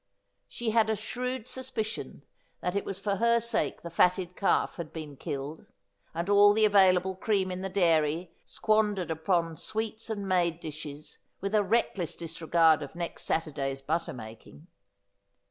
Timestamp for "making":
14.13-14.65